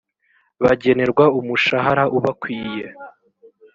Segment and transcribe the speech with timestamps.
[0.63, 2.85] bagenerwa umushahara ubakwiye.